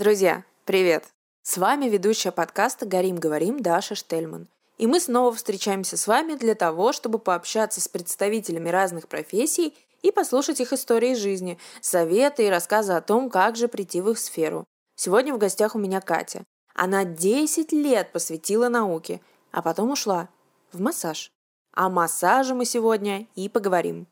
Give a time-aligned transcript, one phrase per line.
[0.00, 1.04] Друзья, привет!
[1.42, 4.48] С вами ведущая подкаста «Горим, говорим» Даша Штельман.
[4.78, 10.10] И мы снова встречаемся с вами для того, чтобы пообщаться с представителями разных профессий и
[10.10, 14.64] послушать их истории жизни, советы и рассказы о том, как же прийти в их сферу.
[14.94, 16.44] Сегодня в гостях у меня Катя.
[16.74, 19.20] Она 10 лет посвятила науке,
[19.52, 20.30] а потом ушла
[20.72, 21.30] в массаж.
[21.74, 24.06] О массаже мы сегодня и поговорим.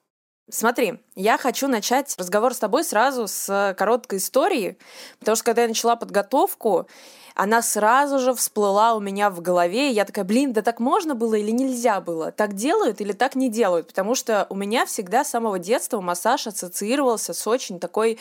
[0.50, 4.78] Смотри, я хочу начать разговор с тобой сразу с короткой истории,
[5.18, 6.86] потому что когда я начала подготовку,
[7.34, 11.14] она сразу же всплыла у меня в голове, и я такая, блин, да так можно
[11.14, 12.32] было или нельзя было?
[12.32, 13.88] Так делают или так не делают?
[13.88, 18.18] Потому что у меня всегда с самого детства массаж ассоциировался с очень такой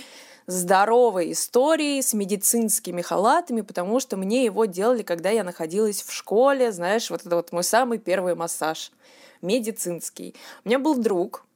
[0.48, 6.74] здоровой историей, с медицинскими халатами, потому что мне его делали, когда я находилась в школе,
[6.74, 8.92] знаешь, вот это вот мой самый первый массаж
[9.42, 10.36] медицинский.
[10.64, 11.47] У меня был друг,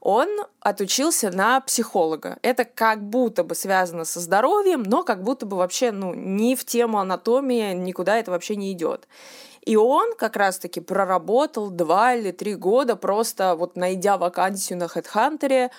[0.00, 0.28] он
[0.60, 2.38] отучился на психолога.
[2.42, 6.64] Это как будто бы связано со здоровьем, но как будто бы вообще ну, ни в
[6.64, 9.08] тему анатомии никуда это вообще не идет.
[9.62, 15.70] И он как раз-таки проработал два или три года, просто вот найдя вакансию на HeadHunter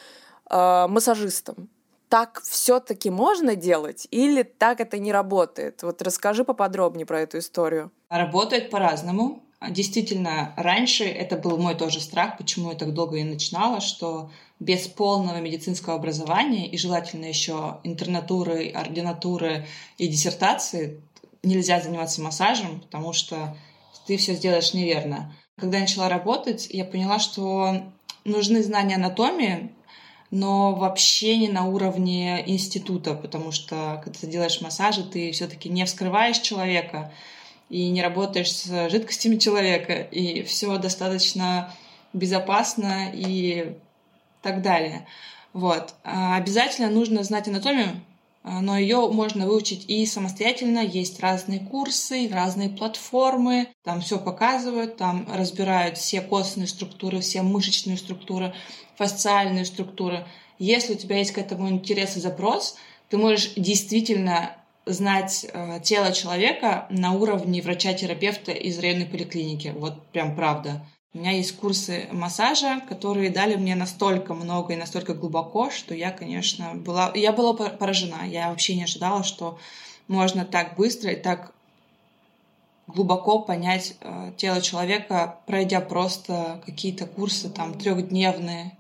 [0.49, 1.69] э, массажистом.
[2.09, 5.83] Так все-таки можно делать или так это не работает?
[5.83, 7.91] Вот расскажи поподробнее про эту историю.
[8.09, 9.43] Работает по-разному.
[9.67, 14.87] Действительно, раньше это был мой тоже страх, почему я так долго и начинала, что без
[14.87, 21.01] полного медицинского образования и желательно еще интернатуры, ординатуры и диссертации
[21.43, 23.57] нельзя заниматься массажем, потому что
[24.07, 25.35] ты все сделаешь неверно.
[25.57, 27.83] Когда я начала работать, я поняла, что
[28.23, 29.71] нужны знания анатомии,
[30.31, 35.85] но вообще не на уровне института, потому что когда ты делаешь массажи, ты все-таки не
[35.85, 37.11] вскрываешь человека,
[37.69, 41.73] и не работаешь с жидкостями человека, и все достаточно
[42.13, 43.75] безопасно и
[44.41, 45.07] так далее.
[45.53, 45.93] Вот.
[46.03, 48.01] А обязательно нужно знать анатомию,
[48.43, 50.79] а, но ее можно выучить и самостоятельно.
[50.79, 53.67] Есть разные курсы, разные платформы.
[53.83, 58.53] Там все показывают, там разбирают все костные структуры, все мышечные структуры,
[58.95, 60.25] фасциальные структуры.
[60.57, 62.75] Если у тебя есть к этому интерес и запрос,
[63.09, 64.55] ты можешь действительно
[64.93, 69.73] знать э, тело человека на уровне врача-терапевта из районной поликлиники.
[69.75, 70.85] Вот прям правда.
[71.13, 76.11] У меня есть курсы массажа, которые дали мне настолько много и настолько глубоко, что я,
[76.11, 77.11] конечно, была...
[77.15, 78.27] Я была поражена.
[78.27, 79.57] Я вообще не ожидала, что
[80.07, 81.53] можно так быстро и так
[82.85, 88.77] глубоко понять э, тело человека, пройдя просто какие-то курсы там трехдневные.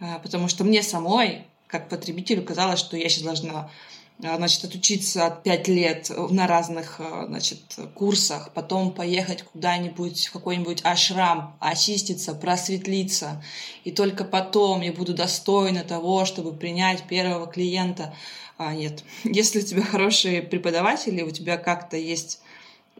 [0.00, 3.70] Э, потому что мне самой, как потребителю, казалось, что я сейчас должна
[4.18, 7.60] значит, отучиться 5 лет на разных, а, значит,
[7.94, 13.42] курсах, потом поехать куда-нибудь в какой-нибудь ашрам, очиститься, просветлиться,
[13.84, 18.14] и только потом я буду достойна того, чтобы принять первого клиента.
[18.56, 22.40] А, нет, если у тебя хорошие преподаватели, у тебя как-то есть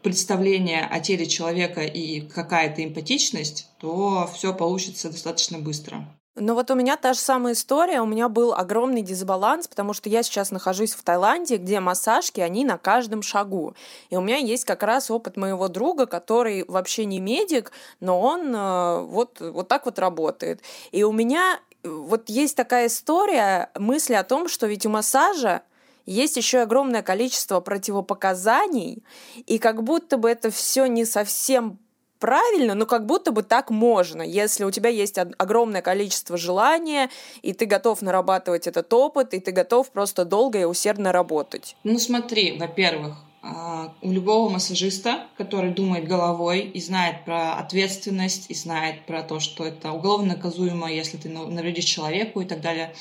[0.01, 6.07] представление о теле человека и какая-то эмпатичность, то все получится достаточно быстро.
[6.39, 8.01] Ну вот у меня та же самая история.
[8.01, 12.63] У меня был огромный дисбаланс, потому что я сейчас нахожусь в Таиланде, где массажки, они
[12.63, 13.75] на каждом шагу.
[14.09, 18.55] И у меня есть как раз опыт моего друга, который вообще не медик, но он
[18.55, 20.61] э, вот, вот так вот работает.
[20.91, 25.63] И у меня э, вот есть такая история, мысли о том, что ведь у массажа
[26.05, 29.03] есть еще огромное количество противопоказаний,
[29.45, 31.79] и как будто бы это все не совсем
[32.19, 37.09] правильно, но как будто бы так можно, если у тебя есть огромное количество желания,
[37.41, 41.75] и ты готов нарабатывать этот опыт, и ты готов просто долго и усердно работать.
[41.83, 48.53] Ну смотри, во-первых, а, у любого массажиста, который думает головой и знает про ответственность, и
[48.53, 52.93] знает про то, что это уголовно наказуемо, если ты навредишь человеку и так далее,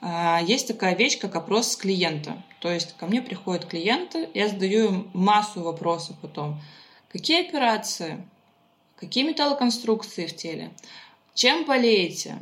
[0.00, 2.42] а, есть такая вещь, как опрос клиента.
[2.60, 6.60] То есть ко мне приходят клиенты, я задаю им массу вопросов потом.
[7.10, 8.18] Какие операции?
[8.98, 10.72] Какие металлоконструкции в теле?
[11.32, 12.36] Чем болеете?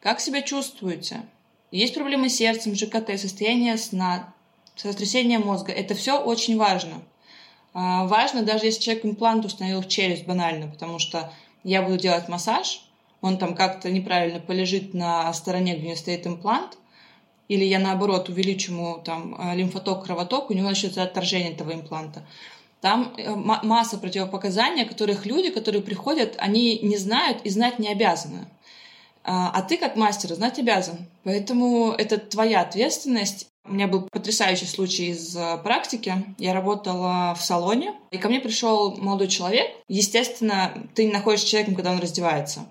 [0.00, 1.22] Как себя чувствуете?
[1.70, 4.34] Есть проблемы с сердцем, ЖКТ, состояние сна,
[4.74, 5.70] сотрясение мозга.
[5.70, 7.02] Это все очень важно.
[7.74, 12.28] А, важно, даже если человек имплант установил в челюсть банально, потому что я буду делать
[12.28, 12.84] массаж,
[13.20, 16.76] он там как-то неправильно полежит на стороне, где у него стоит имплант,
[17.46, 22.26] или я наоборот увеличу ему там лимфоток, кровоток, у него начнется отторжение этого импланта.
[22.80, 28.46] Там э, масса противопоказаний, которых люди, которые приходят, они не знают и знать не обязаны.
[29.22, 30.96] А, а ты, как мастер, знать обязан.
[31.24, 33.48] Поэтому это твоя ответственность.
[33.68, 36.24] У меня был потрясающий случай из э, практики.
[36.38, 39.70] Я работала в салоне, и ко мне пришел молодой человек.
[39.88, 42.66] Естественно, ты не находишь человека, когда он раздевается.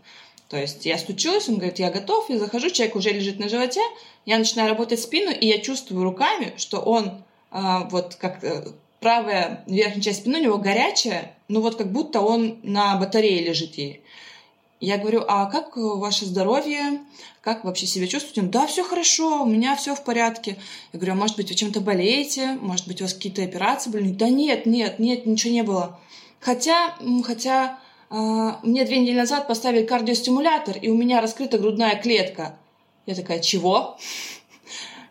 [0.50, 3.82] То есть я стучусь, он говорит, я готов, я захожу, человек уже лежит на животе,
[4.26, 8.66] я начинаю работать спину, и я чувствую руками, что он а, вот как э,
[9.00, 13.76] правая верхняя часть спины у него горячая, ну вот как будто он на батарее лежит
[13.76, 14.02] ей.
[14.80, 17.02] Я говорю, а как ваше здоровье?
[17.42, 18.42] Как вообще себя чувствуете?
[18.42, 20.58] Он, да, все хорошо, у меня все в порядке.
[20.94, 22.58] Я говорю, а может быть, вы чем-то болеете?
[22.62, 24.10] Может быть, у вас какие-то операции были?
[24.12, 26.00] Да нет, нет, нет, ничего не было.
[26.40, 26.96] Хотя,
[27.26, 27.80] хотя
[28.10, 28.16] э,
[28.64, 32.58] мне две недели назад поставили кардиостимулятор, и у меня раскрыта грудная клетка.
[33.06, 33.98] Я такая, чего?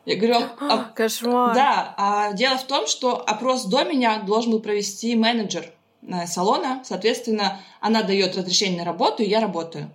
[0.08, 1.54] Я говорю, а, кошмар.
[1.54, 5.70] Да, а дело в том, что опрос до меня должен был провести менеджер
[6.00, 9.90] э, салона, соответственно, она дает разрешение на работу, и я работаю.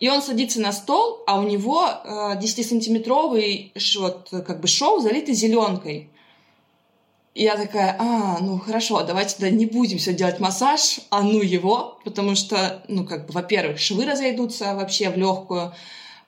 [0.00, 3.70] И он садится на стол, а у него э, 10-сантиметровый
[4.00, 6.10] вот, как бы шоу залитый зеленкой.
[7.34, 11.40] И я такая, а, ну хорошо, давайте тогда не будем все делать массаж, а ну
[11.40, 15.74] его, потому что, ну как бы, во-первых, швы разойдутся вообще в легкую, а,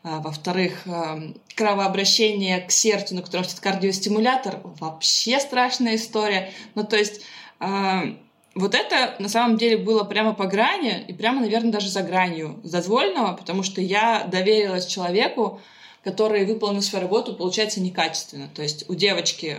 [0.05, 6.53] во-вторых, эм, кровообращение к сердцу, на котором стоит кардиостимулятор, вообще страшная история.
[6.75, 7.23] Ну, то есть
[7.61, 8.19] эм,
[8.55, 12.61] вот это на самом деле было прямо по грани и прямо, наверное, даже за гранью
[12.63, 15.61] дозволенного, потому что я доверилась человеку,
[16.05, 18.49] который выполнил свою работу, получается, некачественно.
[18.55, 19.59] То есть у девочки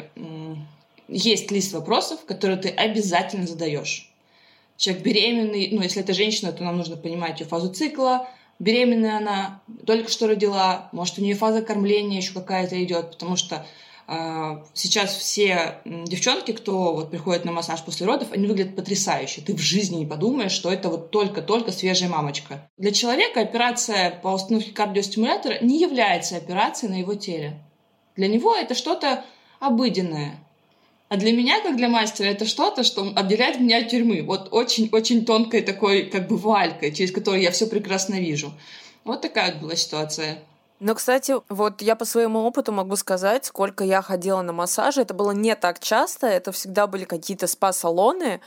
[1.07, 4.09] есть лист вопросов, которые ты обязательно задаешь.
[4.77, 8.27] Человек беременный, ну, если это женщина, то нам нужно понимать ее фазу цикла,
[8.59, 13.65] беременная она, только что родила, может, у нее фаза кормления еще какая-то идет, потому что
[14.07, 19.41] э, сейчас все девчонки, кто вот приходит на массаж после родов, они выглядят потрясающе.
[19.41, 22.69] Ты в жизни не подумаешь, что это вот только-только свежая мамочка.
[22.77, 27.61] Для человека операция по установке кардиостимулятора не является операцией на его теле.
[28.15, 29.25] Для него это что-то
[29.59, 30.44] обыденное.
[31.07, 34.23] А для меня, как для мастера, это что-то, что отделяет меня от тюрьмы.
[34.23, 38.51] Вот очень-очень тонкой такой, как бы, валькой, через которую я все прекрасно вижу.
[39.03, 40.39] Вот такая была ситуация.
[40.79, 45.13] Но, кстати, вот я по своему опыту могу сказать, сколько я ходила на массажи, это
[45.13, 48.41] было не так часто, это всегда были какие-то спа-салоны,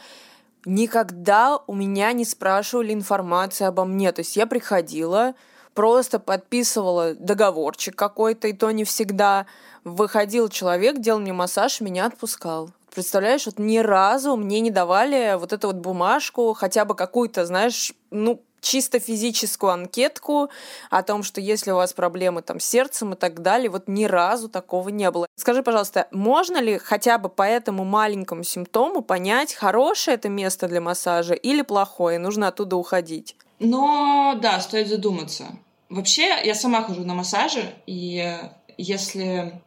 [0.66, 4.12] никогда у меня не спрашивали информацию обо мне.
[4.12, 5.34] То есть я приходила,
[5.78, 9.46] просто подписывала договорчик какой-то, и то не всегда
[9.84, 12.70] выходил человек, делал мне массаж, меня отпускал.
[12.92, 17.92] Представляешь, вот ни разу мне не давали вот эту вот бумажку, хотя бы какую-то, знаешь,
[18.10, 20.50] ну, чисто физическую анкетку
[20.90, 24.06] о том, что если у вас проблемы там с сердцем и так далее, вот ни
[24.06, 25.28] разу такого не было.
[25.36, 30.80] Скажи, пожалуйста, можно ли хотя бы по этому маленькому симптому понять, хорошее это место для
[30.80, 33.36] массажа или плохое, нужно оттуда уходить?
[33.60, 35.46] Но да, стоит задуматься.
[35.88, 38.36] Вообще, я сама хожу на массажи, и
[38.76, 39.60] если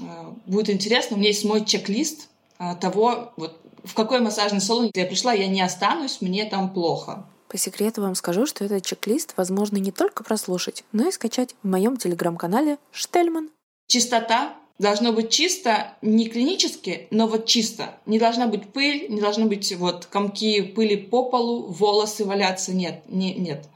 [0.00, 1.16] Э, будет интересно.
[1.16, 2.28] У меня есть мой чек-лист
[2.58, 7.26] э, того, вот, в какой массажный салон я пришла, я не останусь, мне там плохо.
[7.48, 11.68] По секрету вам скажу, что этот чек-лист возможно не только прослушать, но и скачать в
[11.68, 13.50] моем телеграм-канале Штельман.
[13.86, 14.54] Чистота.
[14.78, 17.98] Должно быть чисто, не клинически, но вот чисто.
[18.06, 22.72] Не должна быть пыль, не должны быть вот комки пыли по полу, волосы валяться.
[22.72, 23.68] Нет, не, нет.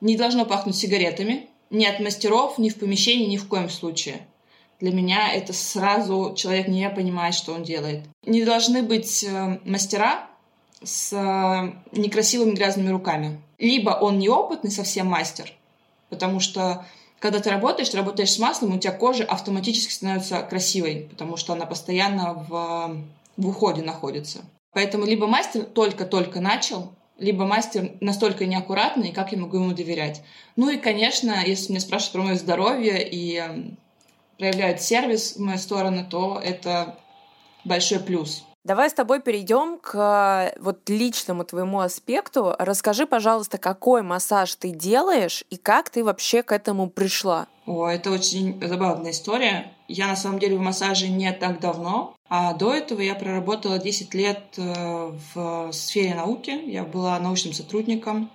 [0.00, 1.48] Не должно пахнуть сигаретами.
[1.70, 4.26] Ни от мастеров, ни в помещении, ни в коем случае
[4.80, 8.04] для меня это сразу человек не понимает, что он делает.
[8.24, 10.26] Не должны быть э, мастера
[10.82, 13.40] с э, некрасивыми грязными руками.
[13.58, 15.52] Либо он неопытный совсем мастер,
[16.10, 16.84] потому что
[17.18, 21.54] когда ты работаешь, ты работаешь с маслом, у тебя кожа автоматически становится красивой, потому что
[21.54, 23.02] она постоянно в,
[23.38, 24.44] в уходе находится.
[24.74, 30.22] Поэтому либо мастер только-только начал, либо мастер настолько неаккуратный, как я могу ему доверять.
[30.54, 33.42] Ну и, конечно, если меня спрашивают про мое здоровье и
[34.38, 36.98] проявляют сервис в мою сторону, то это
[37.64, 38.45] большой плюс.
[38.66, 42.52] Давай с тобой перейдем к вот личному твоему аспекту.
[42.58, 47.46] Расскажи, пожалуйста, какой массаж ты делаешь и как ты вообще к этому пришла?
[47.64, 49.72] О, это очень забавная история.
[49.86, 54.12] Я на самом деле в массаже не так давно, а до этого я проработала 10
[54.14, 56.50] лет э, в сфере науки.
[56.50, 58.32] Я была научным сотрудником.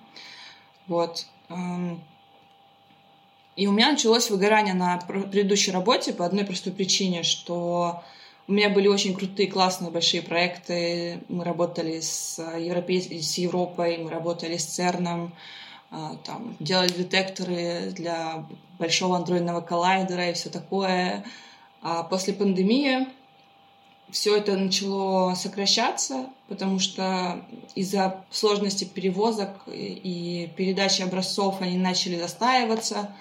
[0.87, 1.25] Вот.
[1.49, 2.01] Эм,
[3.57, 8.01] и у меня началось выгорание на предыдущей работе по одной простой причине, что
[8.47, 11.21] у меня были очень крутые, классные, большие проекты.
[11.29, 13.21] Мы работали с, Европей...
[13.21, 15.33] с Европой, мы работали с ЦЕРНом,
[15.91, 18.45] а, там, делали детекторы для
[18.79, 21.23] большого андроидного коллайдера и все такое.
[21.81, 23.07] А после пандемии
[24.11, 27.45] все это начало сокращаться, потому что
[27.75, 33.15] из-за сложности перевозок и передачи образцов они начали застаиваться.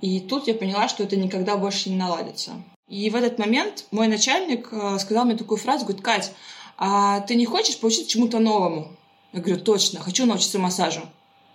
[0.00, 2.52] И тут я поняла, что это никогда больше не наладится.
[2.90, 6.32] И в этот момент мой начальник э, сказал мне такую фразу, говорит, Кать,
[6.76, 8.96] а ты не хочешь поучиться чему-то новому?
[9.32, 11.02] Я говорю, точно, хочу научиться массажу.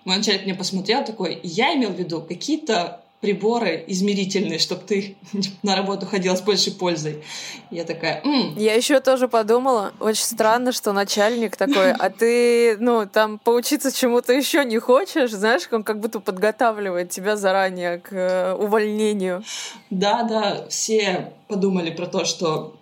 [0.05, 5.17] Мой начальник мне посмотрел такой, я имел в виду какие-то приборы измерительные, чтобы ты
[5.63, 7.23] на работу ходила с большей пользой.
[7.71, 8.55] Я такая, М".
[8.57, 14.33] Я еще тоже подумала, очень странно, что начальник такой, а ты, ну, там поучиться чему-то
[14.33, 19.43] еще не хочешь, знаешь, он как будто подготавливает тебя заранее к э, увольнению.
[19.89, 22.75] Да, да, все подумали про то, что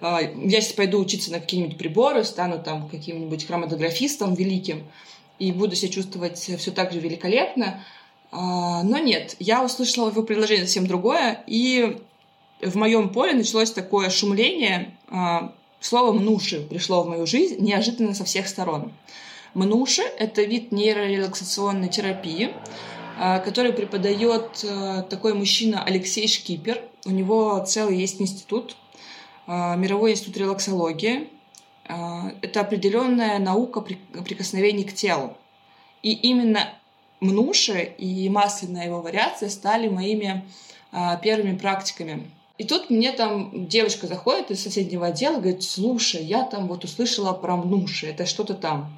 [0.00, 4.84] а, я сейчас пойду учиться на какие-нибудь приборы, стану там каким-нибудь хроматографистом великим
[5.38, 7.82] и буду себя чувствовать все так же великолепно.
[8.30, 12.02] А, но нет, я услышала его предложение совсем другое, и
[12.60, 14.94] в моем поле началось такое шумление.
[15.08, 18.92] А, слово «мнуши» пришло в мою жизнь неожиданно со всех сторон.
[19.54, 22.52] Мнуши— это вид нейрорелаксационной терапии,
[23.18, 24.64] а, который преподает
[25.08, 26.82] такой мужчина Алексей Шкипер.
[27.06, 28.76] У него целый есть институт,
[29.46, 31.30] Мировой институт релаксологии.
[31.86, 35.38] Это определенная наука прикосновений к телу.
[36.02, 36.68] И именно
[37.20, 40.44] Мнуши и масляная его вариация стали моими
[40.92, 42.30] а, первыми практиками.
[42.58, 47.32] И тут мне там девочка заходит из соседнего отдела, говорит, слушай, я там вот услышала
[47.32, 48.92] про мнуши, это что-то там.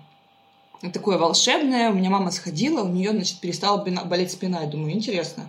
[0.95, 4.62] Такое волшебное, у меня мама сходила, у нее, значит, перестала болеть спина.
[4.62, 5.49] Я думаю, интересно.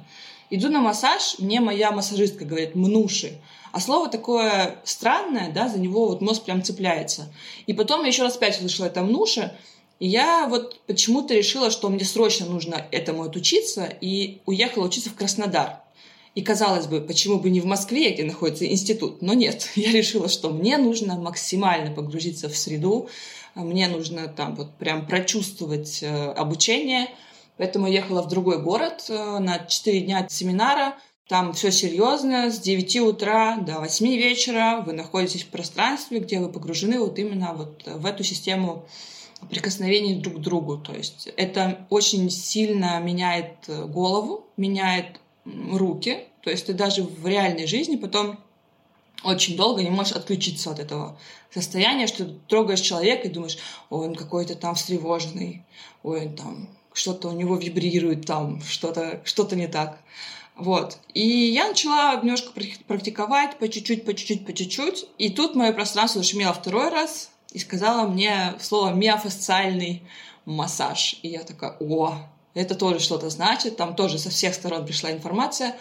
[0.50, 3.38] Иду на массаж, мне моя массажистка говорит, мнуши.
[3.72, 7.32] А слово такое странное, да, за него вот мозг прям цепляется.
[7.68, 9.56] И потом я еще раз пять услышала это мнуши,
[10.02, 15.14] и я вот почему-то решила, что мне срочно нужно этому отучиться, и уехала учиться в
[15.14, 15.82] Краснодар.
[16.34, 19.22] И казалось бы, почему бы не в Москве, где находится институт?
[19.22, 23.10] Но нет, я решила, что мне нужно максимально погрузиться в среду,
[23.54, 27.10] мне нужно там вот прям прочувствовать э, обучение.
[27.58, 30.96] Поэтому я ехала в другой город э, на 4 дня семинара.
[31.28, 36.50] Там все серьезно, с 9 утра до 8 вечера вы находитесь в пространстве, где вы
[36.50, 38.88] погружены вот именно вот в эту систему
[39.50, 40.78] прикосновений друг к другу.
[40.78, 46.26] То есть это очень сильно меняет э, голову, меняет руки.
[46.42, 48.40] То есть ты даже в реальной жизни потом
[49.24, 51.18] очень долго не можешь отключиться от этого
[51.54, 53.58] состояния, что ты трогаешь человека и думаешь,
[53.90, 55.64] ой, он какой-то там встревоженный,
[56.04, 60.00] ой, он там что-то у него вибрирует там, что-то что не так.
[60.56, 60.98] Вот.
[61.14, 62.52] И я начала немножко
[62.88, 65.06] практиковать по чуть-чуть, по чуть-чуть, по чуть-чуть.
[65.18, 70.04] И тут мое пространство зашумело второй раз и сказала мне слово миофасциальный
[70.46, 71.20] массаж.
[71.22, 72.18] И я такая, о,
[72.54, 73.78] это тоже что-то значит.
[73.78, 75.76] Там тоже со всех сторон пришла информация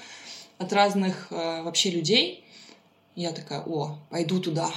[0.58, 2.44] от разных э, вообще людей.
[3.14, 4.70] И я такая, о, пойду туда.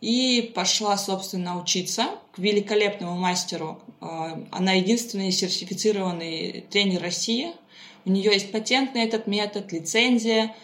[0.00, 3.80] И пошла, собственно, учиться к великолепному мастеру.
[4.00, 7.52] Э, она единственный сертифицированный тренер России.
[8.04, 10.54] У нее есть патент на этот метод, лицензия.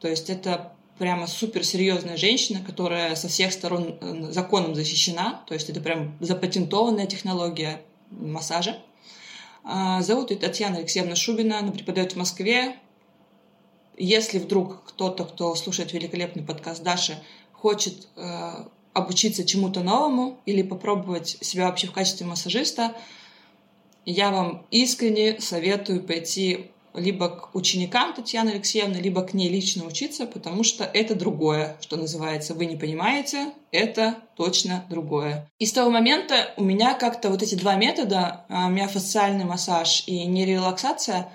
[0.00, 5.68] То есть это прямо суперсерьезная женщина, которая со всех сторон э, законом защищена, то есть
[5.68, 8.78] это прям запатентованная технология массажа.
[9.64, 12.76] А, зовут ее Татьяна Алексеевна Шубина, она преподает в Москве.
[13.96, 17.18] Если вдруг кто-то, кто слушает великолепный подкаст Даши,
[17.52, 18.50] хочет э,
[18.92, 22.94] обучиться чему-то новому или попробовать себя вообще в качестве массажиста,
[24.04, 30.26] я вам искренне советую пойти либо к ученикам Татьяны Алексеевны, либо к ней лично учиться,
[30.26, 32.54] потому что это другое, что называется.
[32.54, 35.48] Вы не понимаете, это точно другое.
[35.58, 40.24] И с того момента у меня как-то вот эти два метода, а, миофасциальный массаж и
[40.24, 41.28] нерелаксация,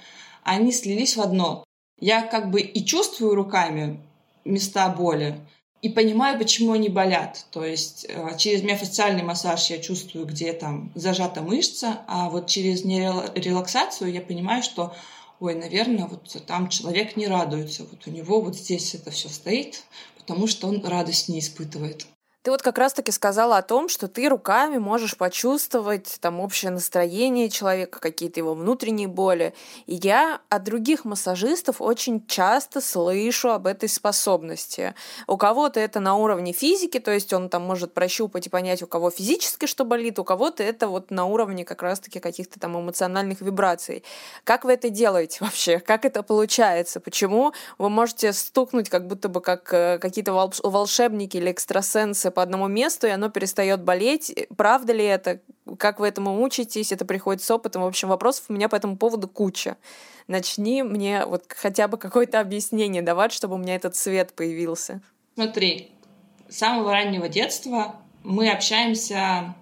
[0.43, 1.63] они слились в одно.
[1.99, 3.99] Я как бы и чувствую руками
[4.43, 5.39] места боли,
[5.81, 7.45] и понимаю, почему они болят.
[7.51, 12.85] То есть э, через миофасциальный массаж я чувствую, где там зажата мышца, а вот через
[12.85, 14.93] нерелаксацию я понимаю, что
[15.41, 19.83] ой, наверное, вот там человек не радуется, вот у него вот здесь это все стоит,
[20.17, 22.05] потому что он радость не испытывает.
[22.43, 27.50] Ты вот как раз-таки сказала о том, что ты руками можешь почувствовать там общее настроение
[27.50, 29.53] человека, какие-то его внутренние боли.
[29.86, 34.95] И я от других массажистов очень часто слышу об этой способности.
[35.27, 38.88] У кого-то это на уровне физики, то есть он там может прощупать и понять, у
[38.88, 43.41] кого физически что болит, у кого-то это вот на уровне как раз-таки каких-то там эмоциональных
[43.41, 44.03] вибраций.
[44.45, 45.79] Как вы это делаете вообще?
[45.79, 47.00] Как это получается?
[47.01, 52.67] Почему вы можете стукнуть как будто бы как э, какие-то волшебники или экстрасенсы по одному
[52.67, 54.33] месту, и оно перестает болеть.
[54.55, 55.41] Правда ли это?
[55.77, 56.91] Как вы этому учитесь?
[56.91, 57.83] Это приходит с опытом.
[57.83, 59.77] В общем, вопросов у меня по этому поводу куча.
[60.27, 65.01] Начни мне вот хотя бы какое-то объяснение давать, чтобы у меня этот цвет появился.
[65.35, 65.91] Смотри,
[66.50, 69.55] с самого раннего детства мы общаемся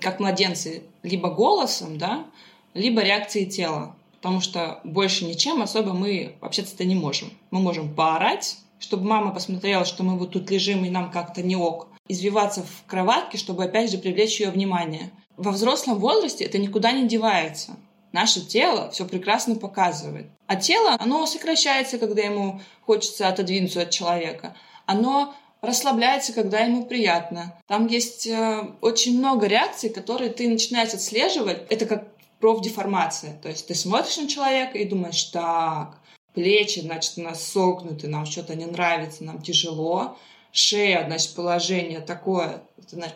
[0.00, 2.26] как младенцы либо голосом, да,
[2.74, 3.96] либо реакцией тела.
[4.20, 7.30] Потому что больше ничем особо мы общаться-то не можем.
[7.50, 11.56] Мы можем поорать, чтобы мама посмотрела, что мы вот тут лежим и нам как-то не
[11.56, 15.10] ок извиваться в кроватке, чтобы опять же привлечь ее внимание.
[15.36, 17.76] Во взрослом возрасте это никуда не девается.
[18.12, 20.28] Наше тело все прекрасно показывает.
[20.46, 24.56] А тело, оно сокращается, когда ему хочется отодвинуться от человека.
[24.86, 27.54] Оно расслабляется, когда ему приятно.
[27.66, 31.66] Там есть э, очень много реакций, которые ты начинаешь отслеживать.
[31.68, 32.08] Это как
[32.40, 33.38] профдеформация.
[33.42, 35.98] То есть ты смотришь на человека и думаешь, так,
[36.34, 40.16] плечи, значит, у нас согнуты, нам что-то не нравится, нам тяжело
[40.56, 42.62] шея, значит, положение такое,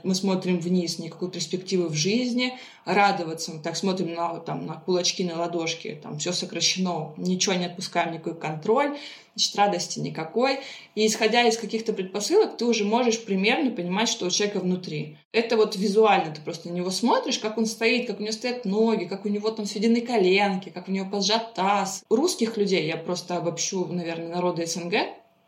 [0.02, 5.24] мы смотрим вниз, никакой перспективы в жизни, радоваться, мы так смотрим на, там, на кулачки,
[5.24, 8.98] на ладошки, там все сокращено, ничего не отпускаем, никакой контроль,
[9.34, 10.60] значит, радости никакой.
[10.94, 15.16] И исходя из каких-то предпосылок, ты уже можешь примерно понимать, что у человека внутри.
[15.32, 18.64] Это вот визуально, ты просто на него смотришь, как он стоит, как у него стоят
[18.64, 22.02] ноги, как у него там сведены коленки, как у него поджат таз.
[22.10, 24.94] У русских людей, я просто обобщу, наверное, народы СНГ,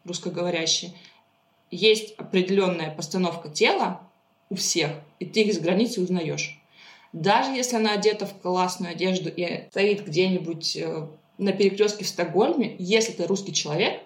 [0.05, 0.93] русскоговорящие,
[1.73, 4.01] есть определенная постановка тела
[4.51, 6.61] у всех, и ты их с границы узнаешь.
[7.13, 11.07] Даже если она одета в классную одежду и стоит где-нибудь э,
[11.39, 14.01] на перекрестке в Стокгольме, если ты русский человек,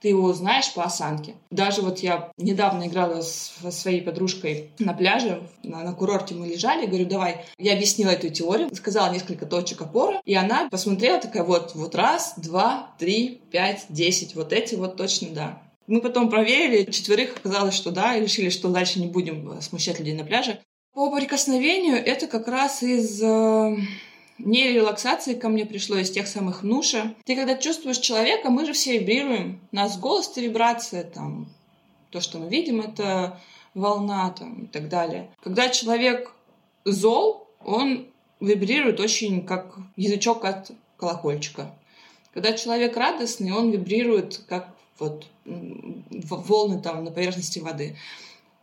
[0.00, 1.34] ты его узнаешь по осанке.
[1.50, 6.86] Даже вот я недавно играла со своей подружкой на пляже, на, на курорте мы лежали,
[6.86, 7.44] говорю, давай.
[7.56, 12.34] Я объяснила эту теорию, сказала несколько точек опоры, и она посмотрела такая, вот, вот раз,
[12.36, 15.62] два, три, пять, десять, вот эти вот точно да.
[15.92, 19.98] Мы потом проверили, четверых оказалось, что да, и решили, что дальше не будем э, смущать
[19.98, 20.58] людей на пляже.
[20.94, 23.76] По прикосновению это как раз из э,
[24.38, 27.14] не релаксации ко мне пришло, из тех самых нуша.
[27.26, 29.60] Ты когда чувствуешь человека, мы же все вибрируем.
[29.70, 31.46] У нас голос— это вибрация, там,
[32.08, 33.38] то, что мы видим, это
[33.74, 35.28] волна там, и так далее.
[35.42, 36.32] Когда человек
[36.86, 38.06] зол, он
[38.40, 41.74] вибрирует очень как язычок от колокольчика.
[42.32, 47.96] Когда человек радостный, он вибрирует как вот волны там на поверхности воды.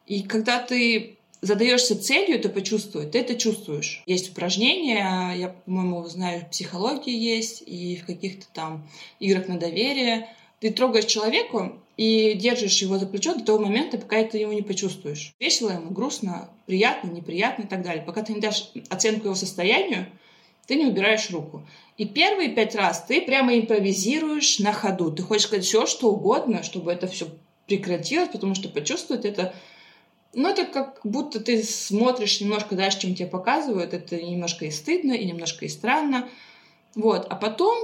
[0.06, 4.04] И когда ты задаешься целью это почувствовать, ты это чувствуешь.
[4.06, 8.88] Есть упражнения, я, по-моему, знаю, в психологии есть, и в каких-то там
[9.20, 10.30] играх на доверие.
[10.60, 14.62] Ты трогаешь человеку и держишь его за плечо до того момента, пока ты его не
[14.62, 15.34] почувствуешь.
[15.40, 18.04] Весело ему, грустно, приятно, неприятно и так далее.
[18.04, 20.08] Пока ты не дашь оценку его состоянию,
[20.70, 21.66] ты не убираешь руку.
[21.98, 25.12] И первые пять раз ты прямо импровизируешь на ходу.
[25.12, 27.28] Ты хочешь сказать все, что угодно, чтобы это все
[27.66, 29.56] прекратилось, потому что почувствовать это
[30.32, 33.96] ну, это как будто ты смотришь немножко дальше, чем тебе показывают.
[33.96, 36.30] Это немножко и стыдно, и немножко и странно.
[36.94, 37.26] Вот.
[37.28, 37.76] А потом,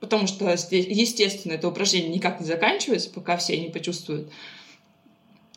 [0.00, 4.30] потому что, естественно, это упражнение никак не заканчивается, пока все не почувствуют,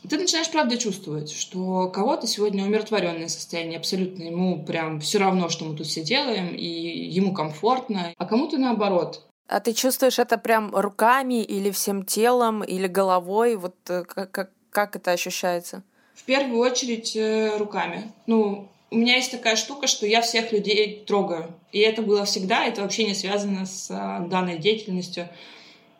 [0.08, 5.64] ты начинаешь правда чувствовать, что кого-то сегодня умиротворенное состояние, абсолютно ему прям все равно, что
[5.64, 9.26] мы тут все делаем, и ему комфортно, а кому-то наоборот.
[9.48, 13.56] А ты чувствуешь это прям руками или всем телом, или головой?
[13.56, 15.82] Вот э, как, как, как это ощущается?
[16.14, 18.12] В первую очередь э, руками.
[18.26, 21.54] Ну, у меня есть такая штука, что я всех людей трогаю.
[21.72, 25.28] И это было всегда, это вообще не связано с а, данной деятельностью.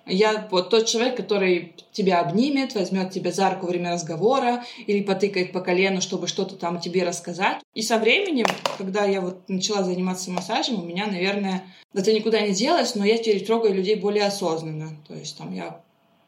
[0.06, 5.02] Я вот тот человек, который тебя обнимет, возьмет тебя за руку во время разговора или
[5.02, 7.58] потыкает по колену, чтобы что-то там тебе рассказать.
[7.74, 8.46] И со временем,
[8.78, 13.18] когда я вот начала заниматься массажем, у меня, наверное, это никуда не делось, но я
[13.18, 14.96] теперь трогаю людей более осознанно.
[15.06, 15.80] То есть там я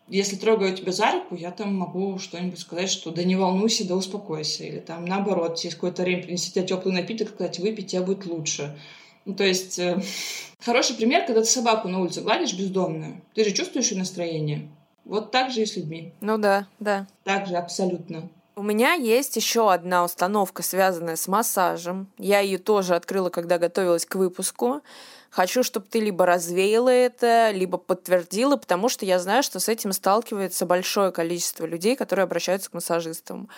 [0.08, 3.94] если трогаю тебя за руку, я там могу что-нибудь сказать, что да не волнуйся, да
[3.94, 4.64] успокойся.
[4.64, 8.76] Или там наоборот, через какое-то время принести тебе теплый напиток, сказать, выпить тебе будет лучше.
[9.24, 10.00] Ну, то есть, э,
[10.64, 14.68] хороший пример, когда ты собаку на улице гладишь бездомную, ты же чувствуешь ее настроение.
[15.04, 16.12] Вот так же и с людьми.
[16.20, 17.06] Ну да, да.
[17.24, 18.28] Так же, абсолютно.
[18.54, 22.08] У меня есть еще одна установка, связанная с массажем.
[22.18, 24.82] Я ее тоже открыла, когда готовилась к выпуску.
[25.30, 29.92] Хочу, чтобы ты либо развеяла это, либо подтвердила, потому что я знаю, что с этим
[29.92, 33.48] сталкивается большое количество людей, которые обращаются к массажистам.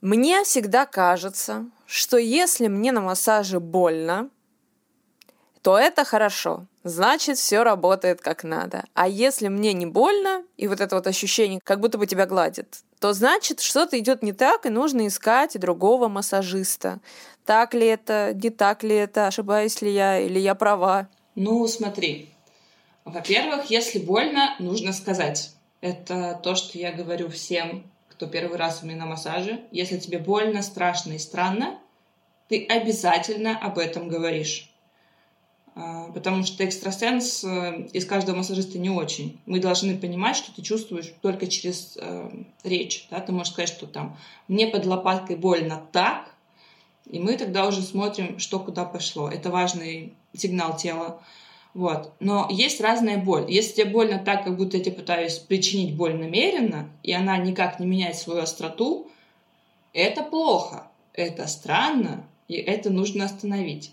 [0.00, 4.30] Мне всегда кажется, что если мне на массаже больно,
[5.62, 6.66] то это хорошо.
[6.82, 8.84] Значит, все работает как надо.
[8.94, 12.80] А если мне не больно, и вот это вот ощущение, как будто бы тебя гладят,
[12.98, 17.00] то значит, что-то идет не так, и нужно искать другого массажиста.
[17.46, 21.08] Так ли это, не так ли это, ошибаюсь ли я, или я права?
[21.36, 22.30] Ну, смотри.
[23.04, 25.52] Во-первых, если больно, нужно сказать.
[25.80, 29.60] Это то, что я говорю всем, кто первый раз у меня на массаже.
[29.72, 31.78] Если тебе больно, страшно и странно,
[32.48, 34.71] ты обязательно об этом говоришь.
[35.74, 39.40] А, потому что экстрасенс э, из каждого массажиста не очень.
[39.46, 42.30] Мы должны понимать, что ты чувствуешь только через э,
[42.62, 43.06] речь.
[43.10, 43.20] Да?
[43.20, 46.34] Ты можешь сказать, что там мне под лопаткой больно так,
[47.10, 49.28] и мы тогда уже смотрим, что куда пошло.
[49.28, 51.20] Это важный сигнал тела.
[51.72, 52.12] Вот.
[52.20, 53.50] Но есть разная боль.
[53.50, 57.80] Если тебе больно так, как будто я тебе пытаюсь причинить боль намеренно, и она никак
[57.80, 59.10] не меняет свою остроту,
[59.94, 63.92] это плохо, это странно, и это нужно остановить.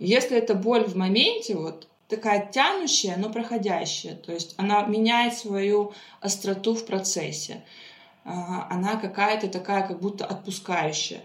[0.00, 5.92] Если это боль в моменте, вот такая тянущая, но проходящая, то есть она меняет свою
[6.22, 7.62] остроту в процессе,
[8.24, 11.20] а, она какая-то такая, как будто отпускающая,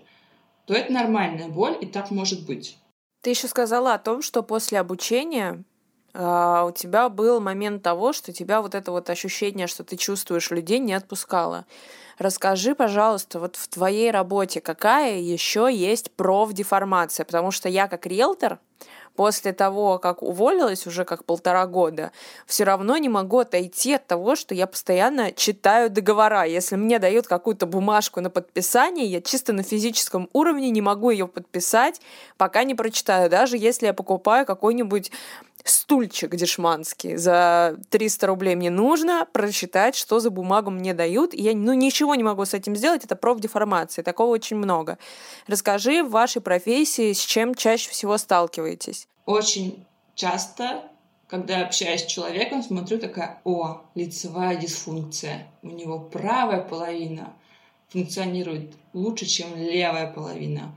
[0.65, 2.77] то это нормальная боль, и так может быть.
[3.21, 5.63] Ты еще сказала о том, что после обучения
[6.15, 10.79] у тебя был момент того, что тебя вот это вот ощущение, что ты чувствуешь людей,
[10.79, 11.65] не отпускало.
[12.17, 17.25] Расскажи, пожалуйста, вот в твоей работе какая еще есть профдеформация?
[17.25, 18.59] Потому что я как риэлтор
[19.15, 22.11] после того, как уволилась уже как полтора года,
[22.45, 26.43] все равно не могу отойти от того, что я постоянно читаю договора.
[26.43, 31.27] Если мне дают какую-то бумажку на подписание, я чисто на физическом уровне не могу ее
[31.27, 32.01] подписать,
[32.37, 33.29] пока не прочитаю.
[33.29, 35.11] Даже если я покупаю какой-нибудь
[35.65, 41.33] стульчик дешманский за 300 рублей мне нужно прочитать, что за бумагу мне дают.
[41.33, 44.03] И я ну, ничего не могу с этим сделать, это профдеформация.
[44.03, 44.97] Такого очень много.
[45.47, 49.07] Расскажи в вашей профессии, с чем чаще всего сталкиваетесь?
[49.25, 50.83] Очень часто,
[51.27, 55.47] когда общаюсь с человеком, смотрю такая, о, лицевая дисфункция.
[55.63, 57.33] У него правая половина
[57.89, 60.71] функционирует лучше, чем левая половина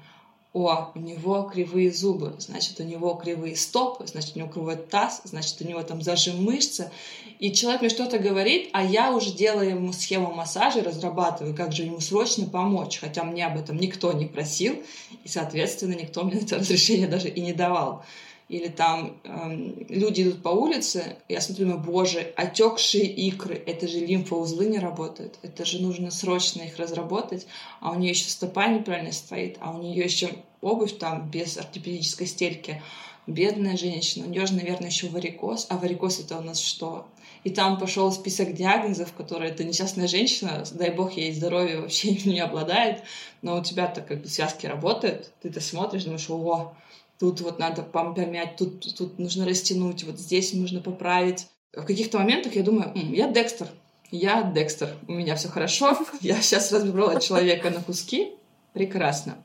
[0.52, 5.20] о, у него кривые зубы, значит, у него кривые стопы, значит, у него кривой таз,
[5.24, 6.90] значит, у него там зажим мышцы.
[7.38, 11.84] И человек мне что-то говорит, а я уже делаю ему схему массажа, разрабатываю, как же
[11.84, 14.82] ему срочно помочь, хотя мне об этом никто не просил,
[15.22, 18.04] и, соответственно, никто мне это разрешение даже и не давал
[18.48, 23.98] или там эм, люди идут по улице, я смотрю, думаю, боже, отекшие икры, это же
[24.00, 27.46] лимфоузлы не работают, это же нужно срочно их разработать,
[27.80, 30.30] а у нее еще стопа неправильно стоит, а у нее еще
[30.62, 32.82] обувь там без ортопедической стельки.
[33.26, 37.06] Бедная женщина, у нее же, наверное, еще варикоз, а варикоз это у нас что?
[37.44, 42.40] И там пошел список диагнозов, которые эта несчастная женщина, дай бог ей здоровье, вообще не
[42.40, 43.02] обладает,
[43.42, 46.72] но у тебя-то как бы связки работают, ты это смотришь, думаешь, о,
[47.18, 51.46] тут вот надо помять, тут, тут нужно растянуть, вот здесь нужно поправить.
[51.72, 53.68] В каких-то моментах я думаю, М, я Декстер,
[54.10, 58.32] я Декстер, у меня все хорошо, я сейчас разбрала человека на куски,
[58.72, 59.36] прекрасно.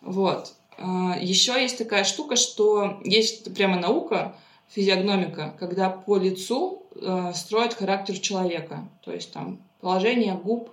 [0.00, 0.52] Вот.
[0.78, 4.34] А, Еще есть такая штука, что есть прямо наука,
[4.68, 8.88] физиогномика, когда по лицу э, строят характер человека.
[9.04, 10.70] То есть там положение губ,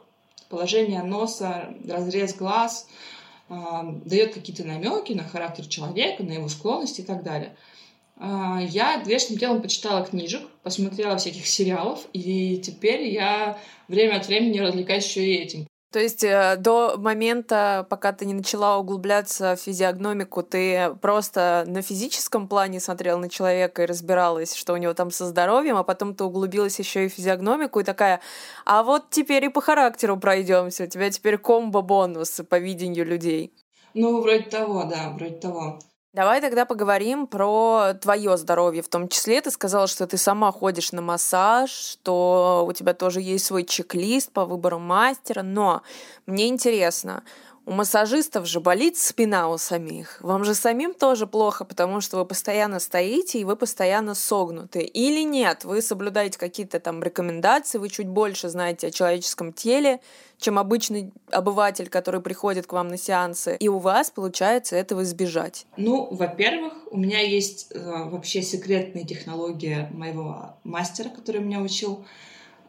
[0.50, 2.88] положение носа, разрез глаз,
[3.50, 7.56] дает какие-то намеки на характер человека, на его склонности и так далее.
[8.18, 14.60] А, я грешным делом почитала книжек, посмотрела всяких сериалов, и теперь я время от времени
[14.60, 15.68] развлекаюсь еще и этим.
[15.98, 21.82] То есть э, до момента, пока ты не начала углубляться в физиогномику, ты просто на
[21.82, 26.14] физическом плане смотрела на человека и разбиралась, что у него там со здоровьем, а потом
[26.14, 28.22] ты углубилась еще и в физиогномику и такая,
[28.64, 33.52] а вот теперь и по характеру пройдемся, у тебя теперь комбо-бонус по видению людей.
[33.96, 35.80] Ну, вроде того, да, вроде того.
[36.14, 38.82] Давай тогда поговорим про твое здоровье.
[38.82, 43.22] В том числе ты сказала, что ты сама ходишь на массаж, что у тебя тоже
[43.22, 45.44] есть свой чек-лист по выбору мастера.
[45.44, 45.84] Но
[46.26, 47.24] мне интересно,
[47.68, 50.22] у массажистов же болит спина у самих.
[50.22, 54.80] Вам же самим тоже плохо, потому что вы постоянно стоите и вы постоянно согнуты.
[54.80, 60.00] Или нет, вы соблюдаете какие-то там рекомендации, вы чуть больше знаете о человеческом теле,
[60.38, 65.66] чем обычный обыватель, который приходит к вам на сеансы, и у вас получается этого избежать?
[65.76, 72.06] Ну, во-первых, у меня есть э, вообще секретная технология моего мастера, который меня учил.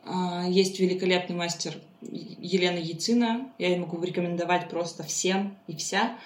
[0.05, 6.17] Э, есть великолепный мастер Елена Яцина, я могу рекомендовать просто всем и вся.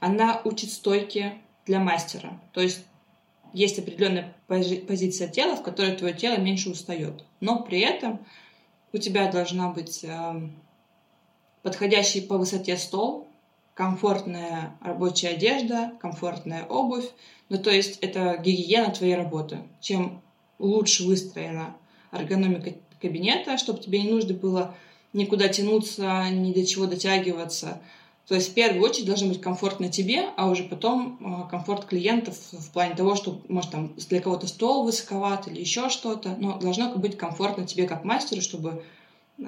[0.00, 2.40] Она учит стойки для мастера.
[2.52, 2.84] То есть
[3.52, 7.24] есть определенная позиция тела, в которой твое тело меньше устает.
[7.40, 8.24] Но при этом
[8.92, 10.48] у тебя должна быть э,
[11.62, 13.28] подходящий по высоте стол,
[13.74, 17.08] комфортная рабочая одежда, комфортная обувь.
[17.48, 19.58] Ну, то есть это гигиена твоей работы.
[19.80, 20.22] Чем
[20.58, 21.76] лучше выстроена
[22.10, 24.74] эргономика кабинета, чтобы тебе не нужно было
[25.12, 27.80] никуда тянуться, ни до чего дотягиваться.
[28.28, 32.38] То есть в первую очередь должно быть комфортно тебе, а уже потом э, комфорт клиентов
[32.52, 36.94] в плане того, что, может, там для кого-то стол высоковат или еще что-то, но должно
[36.94, 38.84] быть комфортно тебе как мастеру, чтобы
[39.38, 39.44] э,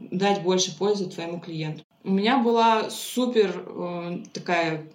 [0.00, 1.84] дать больше пользы твоему клиенту.
[2.04, 4.86] У меня была супер э, такая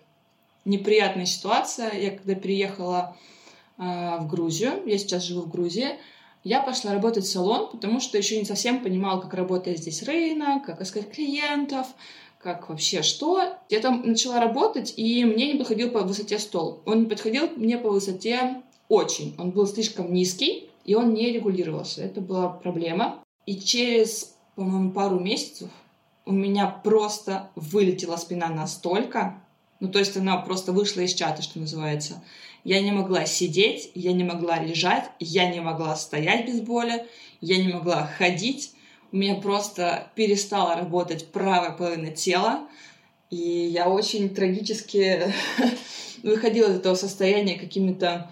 [0.66, 1.94] неприятная ситуация.
[1.94, 3.16] Я когда переехала
[3.78, 3.84] э,
[4.20, 5.90] в Грузию, я сейчас живу в Грузии,
[6.44, 10.66] я пошла работать в салон, потому что еще не совсем понимала, как работает здесь рынок,
[10.66, 11.88] как искать клиентов,
[12.40, 13.58] как вообще что.
[13.70, 16.82] Я там начала работать, и мне не подходил по высоте стол.
[16.86, 19.36] Он не подходил мне по высоте очень.
[19.38, 22.04] Он был слишком низкий, и он не регулировался.
[22.04, 23.24] Это была проблема.
[23.46, 25.70] И через, по-моему, пару месяцев
[26.26, 29.42] у меня просто вылетела спина настолько,
[29.80, 32.22] Ну, то есть она просто вышла из чата, что называется.
[32.64, 37.06] Я не могла сидеть, я не могла лежать, я не могла стоять без боли,
[37.42, 38.74] я не могла ходить.
[39.12, 42.68] У меня просто перестала работать правая половина тела.
[43.30, 45.34] И я очень трагически
[46.24, 48.32] выходила из этого состояния какими-то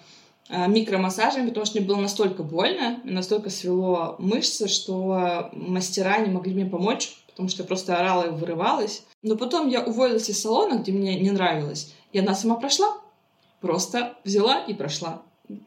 [0.49, 6.53] а, микромассажами, потому что мне было настолько больно, настолько свело мышцы, что мастера не могли
[6.53, 9.03] мне помочь, потому что я просто орала и вырывалась.
[9.21, 12.98] Но потом я уволилась из салона, где мне не нравилось, и она сама прошла.
[13.61, 15.21] Просто взяла и прошла.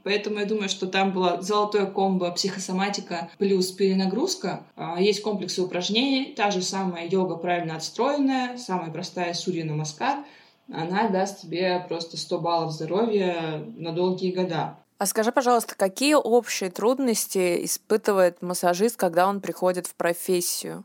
[0.05, 4.65] Поэтому я думаю, что там было золотое комбо психосоматика плюс перенагрузка.
[4.77, 10.25] А, есть комплексы упражнений, та же самая йога правильно отстроенная, самая простая Сурья Намаскар.
[10.73, 14.79] Она даст тебе просто 100 баллов здоровья на долгие года.
[14.99, 20.85] А скажи, пожалуйста, какие общие трудности испытывает массажист, когда он приходит в профессию?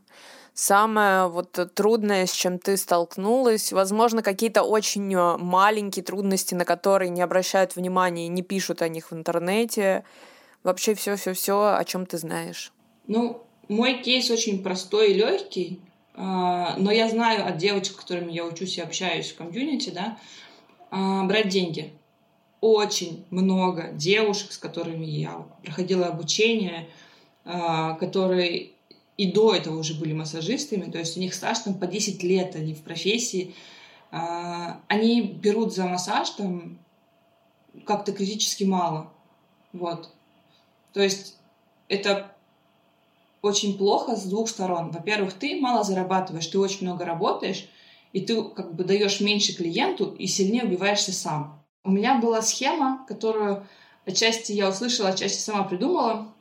[0.58, 3.72] Самое вот трудное, с чем ты столкнулась?
[3.72, 8.88] Возможно, какие-то очень э, маленькие трудности, на которые не обращают внимания и не пишут о
[8.88, 10.04] них в интернете.
[10.64, 12.72] Вообще все-все-все, о чем ты знаешь.
[13.06, 15.80] Ну, мой кейс очень простой и легкий,
[16.14, 20.18] а, но я знаю от девочек, с которыми я учусь и общаюсь в комьюнити, да,
[20.90, 21.92] а, брать деньги.
[22.60, 26.88] Очень много девушек, с которыми я проходила обучение,
[27.44, 28.72] а, которые
[29.18, 32.54] и до этого уже были массажистами, то есть у них стаж там по 10 лет,
[32.54, 33.54] они в профессии,
[34.10, 36.78] а, они берут за массаж там
[37.84, 39.12] как-то критически мало.
[39.72, 40.10] Вот.
[40.92, 41.36] То есть
[41.88, 42.32] это
[43.42, 44.92] очень плохо с двух сторон.
[44.92, 47.68] Во-первых, ты мало зарабатываешь, ты очень много работаешь,
[48.12, 51.64] и ты как бы даешь меньше клиенту и сильнее убиваешься сам.
[51.82, 53.66] У меня была схема, которую
[54.06, 56.32] отчасти я услышала, отчасти сама придумала,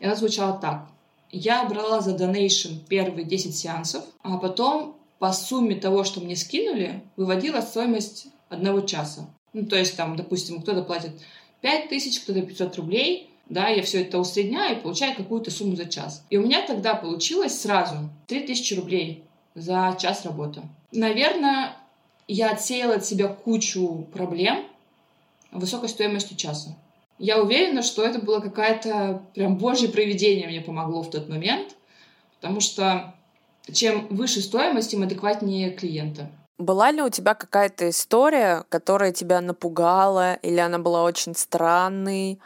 [0.00, 0.88] и она звучала так.
[1.36, 7.02] Я брала за донейшн первые 10 сеансов, а потом по сумме того, что мне скинули,
[7.16, 9.28] выводила стоимость одного часа.
[9.52, 11.10] Ну, то есть там, допустим, кто-то платит
[11.62, 15.86] 5 тысяч, кто-то 500 рублей, да, я все это усредняю и получаю какую-то сумму за
[15.86, 16.24] час.
[16.30, 19.24] И у меня тогда получилось сразу 3000 рублей
[19.56, 20.62] за час работы.
[20.92, 21.76] Наверное,
[22.28, 24.64] я отсеяла от себя кучу проблем
[25.50, 26.76] высокой стоимостью часа.
[27.18, 31.76] Я уверена, что это было какое-то прям божье проведение мне помогло в тот момент,
[32.40, 33.14] потому что
[33.72, 36.30] чем выше стоимость, тем адекватнее клиента.
[36.58, 42.38] Была ли у тебя какая-то история, которая тебя напугала, или она была очень странной?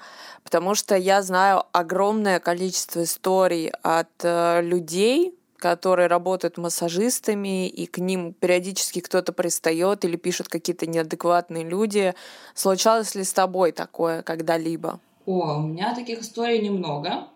[0.45, 7.99] Потому что я знаю огромное количество историй от э, людей, которые работают массажистами, и к
[7.99, 12.15] ним периодически кто-то пристает или пишут какие-то неадекватные люди.
[12.55, 15.01] Случалось ли с тобой такое когда-либо?
[15.27, 17.29] О, у меня таких историй немного,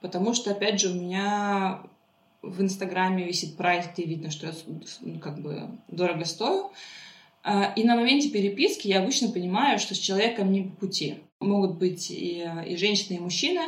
[0.00, 1.82] потому что, опять же, у меня
[2.42, 4.52] в Инстаграме висит прайс, где видно, что я
[5.00, 6.70] ну, как бы дорого стою.
[7.42, 11.16] А, и на моменте переписки я обычно понимаю, что с человеком не по пути.
[11.40, 13.62] Могут быть и, и женщины, и мужчины,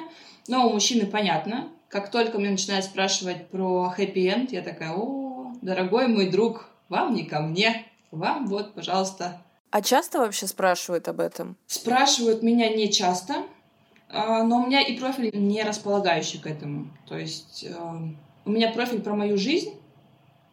[0.49, 6.07] но у мужчины понятно, как только мне начинают спрашивать про хэппи-энд, я такая, о, дорогой
[6.07, 9.43] мой друг, вам не ко мне, вам вот, пожалуйста.
[9.71, 11.57] А часто вообще спрашивают об этом?
[11.67, 13.45] Спрашивают меня не часто,
[14.09, 16.91] а, но у меня и профиль не располагающий к этому.
[17.09, 17.75] То есть э,
[18.45, 19.75] у меня профиль про мою жизнь,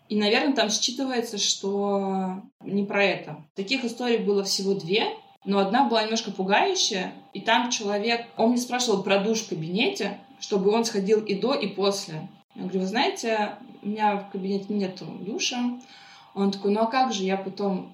[0.10, 3.44] и, наверное, там считывается, что не про это.
[3.56, 5.08] Таких историй было всего две,
[5.46, 10.20] но одна была немножко пугающая, и там человек, он мне спрашивал про душ в кабинете,
[10.40, 12.28] чтобы он сходил и до, и после.
[12.56, 15.80] Я говорю, вы знаете, у меня в кабинете нету душа.
[16.34, 17.94] Он такой, ну а как же, я потом...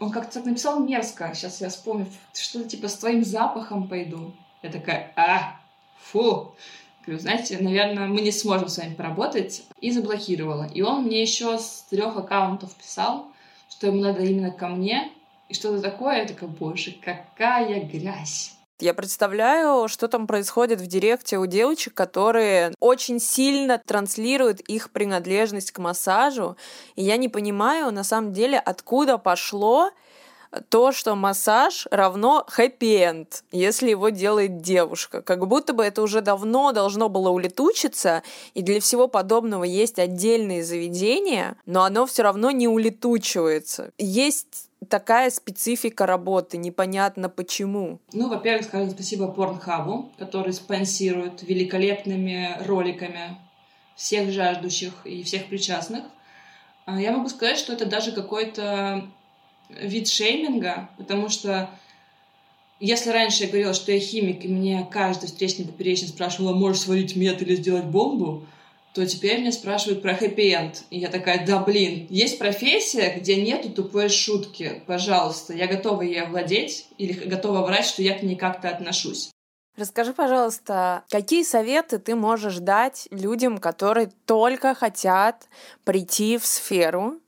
[0.00, 4.32] Он как-то так написал мерзко, сейчас я вспомню, что-то типа с твоим запахом пойду.
[4.62, 5.60] Я такая, а,
[5.98, 6.54] фу.
[7.04, 9.64] Говорю, знаете, наверное, мы не сможем с вами поработать.
[9.80, 10.68] И заблокировала.
[10.72, 13.26] И он мне еще с трех аккаунтов писал,
[13.68, 15.10] что ему надо именно ко мне.
[15.48, 16.20] И что-то такое.
[16.20, 18.56] Я такая, боже, какая грязь.
[18.82, 25.70] Я представляю, что там происходит в директе у девочек, которые очень сильно транслируют их принадлежность
[25.70, 26.56] к массажу.
[26.96, 29.92] И я не понимаю, на самом деле, откуда пошло
[30.68, 35.22] то, что массаж равно хэппи-энд, если его делает девушка.
[35.22, 40.64] Как будто бы это уже давно должно было улетучиться, и для всего подобного есть отдельные
[40.64, 43.92] заведения, но оно все равно не улетучивается.
[43.96, 48.00] Есть такая специфика работы, непонятно почему.
[48.12, 53.38] Ну, во-первых, скажем спасибо Порнхабу, который спонсирует великолепными роликами
[53.96, 56.04] всех жаждущих и всех причастных.
[56.86, 59.08] А, я могу сказать, что это даже какой-то
[59.68, 61.70] вид шейминга, потому что
[62.80, 67.14] если раньше я говорила, что я химик, и мне каждый встречный поперечный спрашивал, можешь свалить
[67.14, 68.44] мед или сделать бомбу,
[68.94, 70.84] то теперь меня спрашивают про хэппи-энд.
[70.90, 74.82] И я такая, да блин, есть профессия, где нету тупой шутки.
[74.86, 79.30] Пожалуйста, я готова ей овладеть или готова врать, что я к ней как-то отношусь.
[79.76, 85.48] Расскажи, пожалуйста, какие советы ты можешь дать людям, которые только хотят
[85.84, 87.18] прийти в сферу?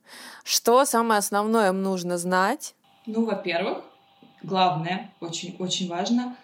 [0.43, 2.75] Что самое основное им нужно знать?
[3.07, 3.83] Ну, во-первых,
[4.43, 6.37] главное, очень, очень важно,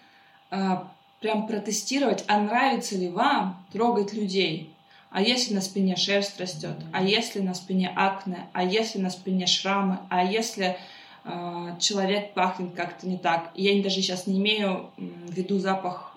[0.50, 4.71] а, прям протестировать, а нравится ли вам трогать людей.
[5.12, 9.46] А если на спине шерсть растет, а если на спине акне, а если на спине
[9.46, 10.78] шрамы, а если
[11.24, 13.50] э, человек пахнет как-то не так.
[13.54, 16.16] Я даже сейчас не имею в виду запах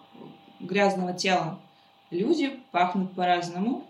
[0.61, 1.59] грязного тела.
[2.09, 3.83] Люди пахнут по-разному,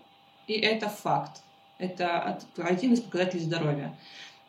[0.48, 1.40] и это факт.
[1.78, 3.96] Это один из показателей здоровья.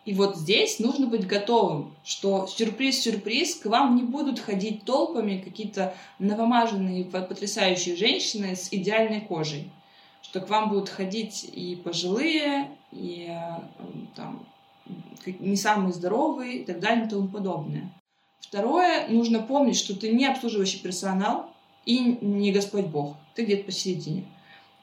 [0.05, 5.93] И вот здесь нужно быть готовым, что сюрприз-сюрприз, к вам не будут ходить толпами какие-то
[6.17, 9.69] новомаженные потрясающие женщины с идеальной кожей.
[10.37, 13.59] Что к вам будут ходить и пожилые, и э,
[14.15, 14.45] там,
[15.25, 17.89] не самые здоровые и так далее и тому подобное.
[18.39, 21.49] Второе, нужно помнить, что ты не обслуживающий персонал
[21.87, 23.15] и не Господь Бог.
[23.33, 24.25] Ты где-то посередине.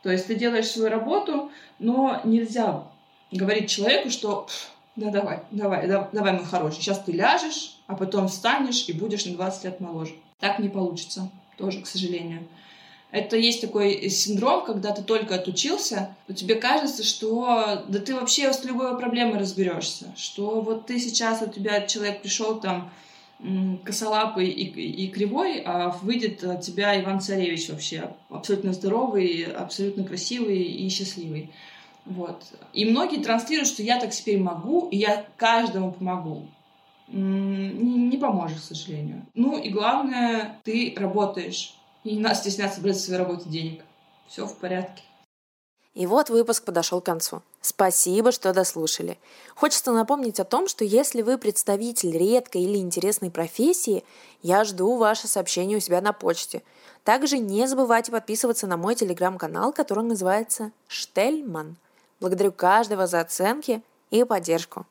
[0.03, 2.89] То есть ты делаешь свою работу, но нельзя
[3.31, 4.49] говорить человеку, что
[4.97, 6.81] да, давай, давай, да, давай, мой хороший.
[6.81, 10.15] Сейчас ты ляжешь, а потом встанешь и будешь на 20 лет моложе.
[10.41, 12.49] Так не получится, тоже, к сожалению.
[13.15, 18.53] Это есть такой синдром, когда ты только отучился, то тебе кажется, что да ты вообще
[18.53, 22.91] с любой проблемой разберешься, что вот ты сейчас, у тебя человек пришел там
[23.85, 30.65] косолапый и, и кривой, а выйдет от тебя Иван Царевич вообще абсолютно здоровый, абсолютно красивый
[30.65, 31.51] и счастливый.
[32.07, 32.43] Вот.
[32.73, 36.49] И многие транслируют, что я так теперь могу, и я каждому помогу.
[37.07, 39.25] Не, поможет, к сожалению.
[39.35, 41.77] Ну и главное, ты работаешь.
[42.05, 43.83] И не надо стесняться брать в своей работе денег.
[44.29, 45.03] Все в порядке.
[45.95, 47.43] И вот выпуск подошел к концу.
[47.61, 49.17] Спасибо, что дослушали.
[49.55, 54.05] Хочется напомнить о том, что если вы представитель редкой или интересной профессии,
[54.43, 56.63] я жду ваше сообщение у себя на почте.
[57.05, 61.77] Также не забывайте подписываться на мой телеграм-канал, который называется «Штельман».
[62.19, 64.87] Благодарю каждого за оценки и поддержку.